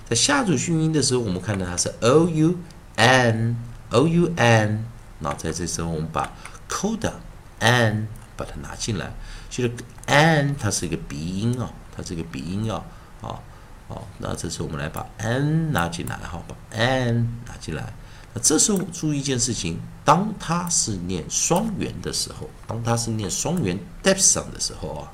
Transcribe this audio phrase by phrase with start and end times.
[0.07, 2.55] 在下组韵音的时候，我们看到它是 o u
[2.95, 4.85] n，o u n，
[5.19, 6.31] 那在这时候我们把
[6.69, 7.13] coda
[7.59, 9.11] an 把它拿进来，
[9.49, 9.71] 其实
[10.07, 12.83] an 它是一个鼻音啊，它是一个鼻音啊，
[13.21, 13.39] 啊，
[13.87, 17.93] 哦，那这次我们来把 an 拿进来哈，把 an 拿进来。
[18.33, 25.11] 那这时候注意一件事情，当它是念双元的时候，当它是念双元 depth 上的时候啊，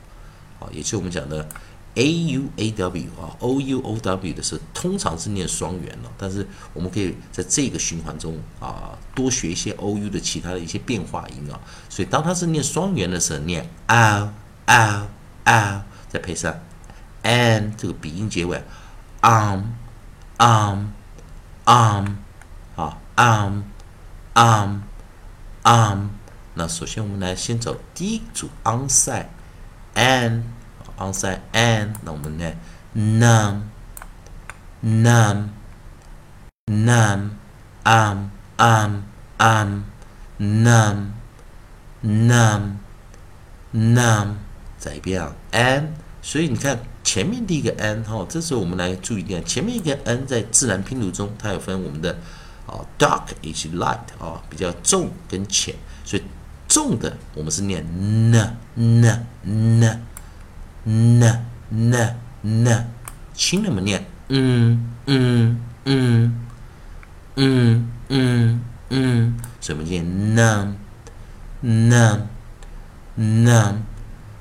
[0.59, 1.47] 啊，也就是我们讲的。
[1.95, 6.11] A u a w 啊，o u o w 的时候，通常是念双元了。
[6.17, 11.59] 但是我们可以在这个循环中啊，多学一些 o u 的其他的一些变化音啊。
[11.89, 14.29] 所以当它是念双元的时候，念 ow
[14.65, 15.03] ow
[15.45, 16.53] ow，再配上
[17.21, 18.57] an 这个鼻音结尾
[19.21, 19.61] ，um
[20.39, 20.87] um
[21.65, 22.15] um
[22.75, 23.61] 啊 um
[24.33, 24.81] um
[25.63, 26.07] um。
[26.55, 29.27] 那首先我们来先走第一组 onside
[29.93, 30.43] an。
[30.97, 32.51] Onside n，那我们呢
[32.95, 33.61] ？num
[34.83, 35.49] num
[36.67, 37.29] num
[37.85, 39.03] um um
[39.37, 39.83] um
[40.39, 41.11] num
[42.03, 42.77] num
[43.73, 44.35] num，
[44.77, 45.93] 再一遍啊，n。
[46.21, 52.15] 所以你看前面第一个 n 哈，这时候我们来注意一点，前面一个 n 在自然拼读中，它有分我们的
[52.65, 55.75] 啊 dark 以及 light 啊，比较重跟浅，
[56.05, 56.23] 所以
[56.67, 60.05] 重的我们是念 n n n。
[60.85, 62.87] N n n，
[63.33, 66.39] 轻的么念，嗯嗯嗯
[67.35, 70.75] 嗯嗯嗯，所以我们念 n
[71.61, 72.27] n
[73.15, 73.83] n。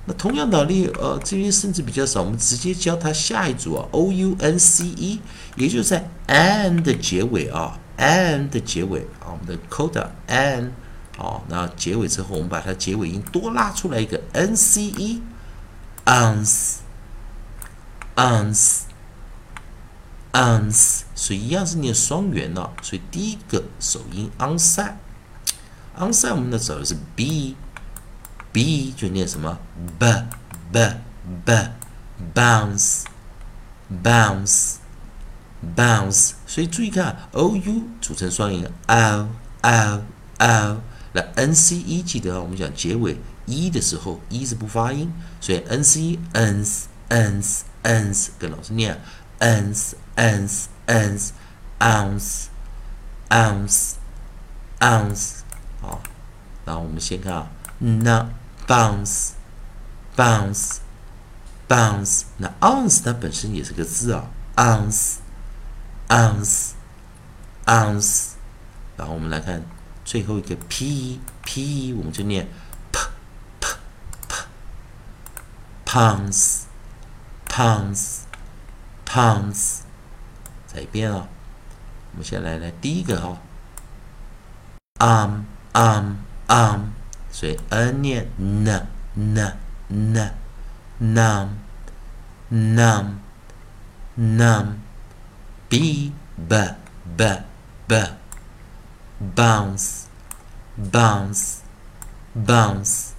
[0.04, 5.20] 那同样道理，呃，这边甚至比较少，我们直接教它下一组啊，o u n c e，
[5.54, 10.70] 也就是在 n 的结尾啊，n 的结尾啊，我们的 coda an，
[11.16, 15.22] 好，那结尾之后，我们把它结尾音多拉出来一个 n c e。
[16.12, 16.81] Ounce
[18.17, 18.83] ounce
[20.33, 22.71] ounce，所以一样是念双元的。
[22.83, 24.97] 所以第一个首音 onside
[25.97, 27.56] onside，我们的走的是 b
[28.53, 29.59] b 就念什么
[29.99, 30.06] b
[30.71, 30.95] b
[31.47, 31.71] b
[32.34, 33.05] bounce
[34.05, 34.75] bounce
[35.75, 36.33] bounce。
[36.47, 39.28] 所以注意看 o u 组成双音 o
[39.62, 40.03] o
[40.39, 40.83] o，
[41.15, 43.17] 那 n c e 记得，我们讲结尾。
[43.47, 49.00] 一的时候，一是不发音，所以 n c n s n s n s 跟老师念
[49.41, 51.30] ens ens ens
[51.78, 52.44] ounce
[53.28, 53.94] ounce
[54.78, 55.30] ounce
[55.80, 56.00] 好，
[56.64, 58.28] 然后我们先看啊，那
[58.66, 59.30] bounce
[60.16, 60.76] bounce
[61.69, 65.16] bounce 那 ounce 它本身也是个字啊，ounce
[66.09, 66.70] ounce
[67.66, 68.28] ounce，
[68.97, 69.62] 然后我们来看
[70.04, 72.48] 最后一个 p p，我们就念。
[75.92, 76.64] Pounds
[77.47, 78.25] pounds
[79.04, 79.80] pounds，
[80.66, 81.28] 再一遍啊！
[82.12, 83.36] 我们先来来第一个哈
[85.00, 85.42] ，arm
[85.75, 86.14] arm
[86.48, 86.80] arm，
[87.30, 89.58] 所以 n 念 n n
[89.88, 90.34] n
[90.98, 91.48] num
[92.50, 93.19] num
[94.16, 94.76] num
[95.69, 96.14] b
[96.48, 96.74] b
[97.19, 97.42] b
[97.86, 97.94] b
[99.36, 100.04] bounce
[100.91, 101.59] bounce
[102.34, 103.10] bounce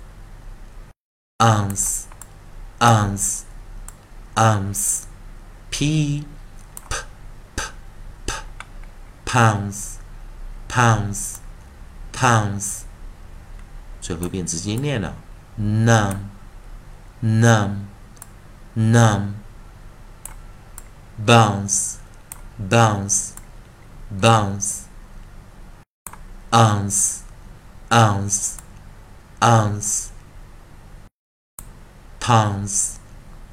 [1.37, 2.05] ounce
[2.82, 3.44] ounce,
[4.36, 5.06] ounce,
[5.70, 6.24] p,
[6.88, 6.96] p,
[7.56, 7.64] p,
[8.26, 8.34] p,
[9.24, 9.98] pounds,
[10.68, 11.38] pounds,
[12.12, 12.82] pounds，
[14.00, 15.14] 最后一遍直接念了，
[15.58, 16.16] num,
[17.22, 17.86] num,
[18.76, 19.34] num,
[21.24, 21.96] bounce,
[22.58, 23.32] bounce,
[24.10, 24.82] bounce,
[26.50, 27.22] ounce,
[27.90, 28.56] ounce,
[29.40, 30.08] ounce。
[32.23, 32.93] Pounds,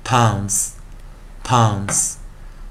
[0.04, 0.68] pounds,
[1.44, 2.14] pounds。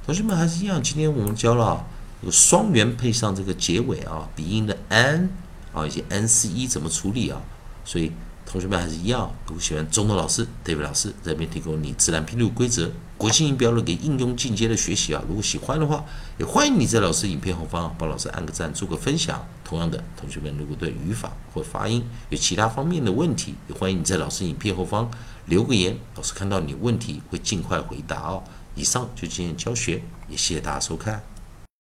[0.06, 1.86] 同学们还是一样，今天我们教了
[2.22, 5.30] 有双元配上这个结尾啊，鼻音的 n
[5.74, 7.42] 啊以及 n c e 怎么处理啊，
[7.84, 8.14] 所以
[8.52, 15.22] 同学们还是一样，如果喜欢中的老师，David 老师这边提供你自然拼读规则、国际音标的给应用进阶的学习啊。
[15.28, 16.04] 如果喜欢的话，
[16.40, 19.48] 也欢迎你在老师影片后方帮老师按个赞，做个分享。
[19.64, 25.12] 同样的，同学们如果对语法或发音有其他方面的问题，也欢迎你在老师影片后方
[25.46, 28.44] 留个言，老师看到你问题会尽快回答哦。
[28.74, 31.22] 以上就今天教学，也谢谢大家收看。